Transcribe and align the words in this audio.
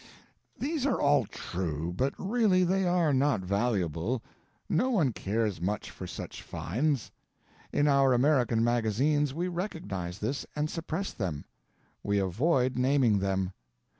These 0.57 0.83
are 0.87 0.99
all 0.99 1.25
true, 1.27 1.93
but 1.95 2.15
really 2.17 2.63
they 2.63 2.87
are 2.87 3.13
not 3.13 3.41
valuable; 3.41 4.23
no 4.67 4.89
one 4.89 5.13
cares 5.13 5.61
much 5.61 5.91
for 5.91 6.07
such 6.07 6.41
finds. 6.41 7.11
In 7.71 7.87
our 7.87 8.11
American 8.11 8.63
magazines 8.63 9.31
we 9.31 9.47
recognize 9.47 10.17
this 10.17 10.43
and 10.55 10.71
suppress 10.71 11.13
them. 11.13 11.45
We 12.01 12.17
avoid 12.17 12.77
naming 12.77 13.19
them. 13.19 13.53